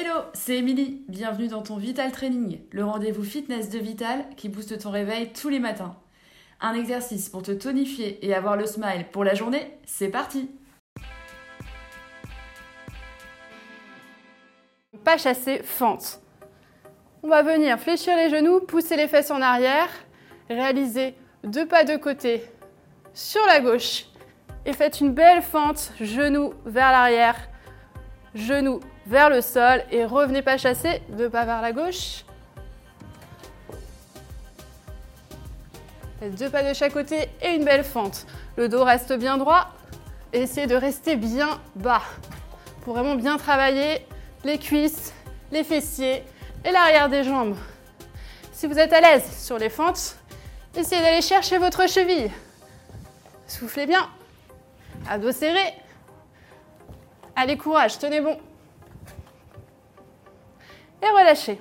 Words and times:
Hello, 0.00 0.20
c'est 0.32 0.58
Émilie. 0.58 1.02
Bienvenue 1.08 1.48
dans 1.48 1.62
ton 1.62 1.76
Vital 1.76 2.12
Training, 2.12 2.60
le 2.70 2.84
rendez-vous 2.84 3.24
fitness 3.24 3.68
de 3.68 3.80
Vital 3.80 4.26
qui 4.36 4.48
booste 4.48 4.78
ton 4.78 4.92
réveil 4.92 5.32
tous 5.32 5.48
les 5.48 5.58
matins. 5.58 5.96
Un 6.60 6.74
exercice 6.74 7.28
pour 7.28 7.42
te 7.42 7.50
tonifier 7.50 8.24
et 8.24 8.32
avoir 8.32 8.56
le 8.56 8.64
smile 8.64 9.06
pour 9.10 9.24
la 9.24 9.34
journée, 9.34 9.76
c'est 9.86 10.06
parti 10.06 10.52
Pas 15.02 15.18
chasser, 15.18 15.62
fente. 15.64 16.20
On 17.24 17.28
va 17.28 17.42
venir 17.42 17.76
fléchir 17.80 18.14
les 18.14 18.30
genoux, 18.30 18.60
pousser 18.60 18.94
les 18.94 19.08
fesses 19.08 19.32
en 19.32 19.42
arrière, 19.42 19.90
réaliser 20.48 21.16
deux 21.42 21.66
pas 21.66 21.82
de 21.82 21.96
côté 21.96 22.44
sur 23.14 23.44
la 23.46 23.58
gauche 23.58 24.04
et 24.64 24.74
faites 24.74 25.00
une 25.00 25.10
belle 25.10 25.42
fente, 25.42 25.92
genoux 26.00 26.54
vers 26.66 26.92
l'arrière, 26.92 27.48
genoux 28.34 28.80
vers 29.06 29.30
le 29.30 29.40
sol 29.40 29.82
et 29.90 30.04
revenez 30.04 30.42
pas 30.42 30.58
chasser, 30.58 31.02
deux 31.10 31.30
pas 31.30 31.44
vers 31.44 31.62
la 31.62 31.72
gauche. 31.72 32.24
Deux 36.22 36.50
pas 36.50 36.62
de 36.62 36.74
chaque 36.74 36.92
côté 36.92 37.28
et 37.40 37.50
une 37.50 37.64
belle 37.64 37.84
fente. 37.84 38.26
Le 38.56 38.68
dos 38.68 38.82
reste 38.82 39.12
bien 39.12 39.38
droit. 39.38 39.68
Essayez 40.32 40.66
de 40.66 40.74
rester 40.74 41.16
bien 41.16 41.60
bas 41.76 42.02
pour 42.82 42.94
vraiment 42.94 43.14
bien 43.14 43.36
travailler 43.36 44.04
les 44.44 44.58
cuisses, 44.58 45.12
les 45.52 45.64
fessiers 45.64 46.24
et 46.64 46.70
l'arrière 46.72 47.08
des 47.08 47.22
jambes. 47.22 47.56
Si 48.52 48.66
vous 48.66 48.78
êtes 48.78 48.92
à 48.92 49.00
l'aise 49.00 49.24
sur 49.40 49.58
les 49.58 49.70
fentes, 49.70 50.16
essayez 50.76 51.00
d'aller 51.00 51.22
chercher 51.22 51.58
votre 51.58 51.88
cheville. 51.88 52.30
Soufflez 53.46 53.86
bien. 53.86 54.08
À 55.08 55.18
dos 55.18 55.32
serré. 55.32 55.74
Allez, 57.40 57.56
courage, 57.56 58.00
tenez 58.00 58.20
bon 58.20 58.36
et 61.00 61.06
relâchez. 61.06 61.60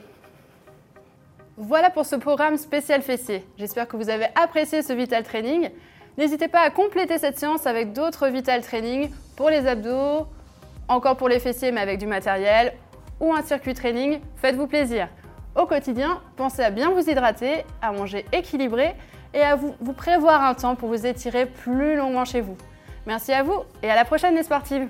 Voilà 1.56 1.92
pour 1.92 2.04
ce 2.04 2.16
programme 2.16 2.58
spécial 2.58 3.04
fessier. 3.04 3.46
J'espère 3.60 3.88
que 3.88 3.96
vous 3.96 4.10
avez 4.10 4.26
apprécié 4.34 4.82
ce 4.82 4.92
Vital 4.92 5.22
Training. 5.22 5.70
N'hésitez 6.18 6.48
pas 6.48 6.62
à 6.62 6.72
compléter 6.72 7.20
cette 7.20 7.38
séance 7.38 7.68
avec 7.68 7.94
d'autres 7.94 8.28
Vital 8.30 8.64
Training 8.64 9.12
pour 9.36 9.52
les 9.52 9.68
abdos, 9.68 10.26
encore 10.88 11.16
pour 11.16 11.30
les 11.30 11.40
fessiers 11.40 11.72
mais 11.72 11.82
avec 11.82 12.00
du 12.00 12.08
matériel 12.08 12.74
ou 13.20 13.32
un 13.32 13.44
circuit 13.44 13.76
training. 13.76 14.20
Faites-vous 14.38 14.66
plaisir. 14.66 15.10
Au 15.56 15.68
quotidien, 15.68 16.22
pensez 16.38 16.64
à 16.64 16.72
bien 16.72 16.90
vous 16.90 17.08
hydrater, 17.08 17.66
à 17.84 17.92
manger 17.92 18.26
équilibré 18.32 18.96
et 19.32 19.42
à 19.42 19.56
vous, 19.56 19.76
vous 19.80 19.94
prévoir 19.94 20.42
un 20.42 20.56
temps 20.56 20.74
pour 20.74 20.90
vous 20.90 21.06
étirer 21.06 21.46
plus 21.46 21.96
longuement 21.96 22.26
chez 22.26 22.42
vous. 22.42 22.58
Merci 23.06 23.32
à 23.32 23.44
vous 23.44 23.62
et 23.84 23.92
à 23.92 23.96
la 23.96 24.06
prochaine 24.06 24.34
les 24.34 24.42
sportives 24.42 24.88